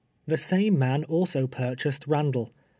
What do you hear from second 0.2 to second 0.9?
The same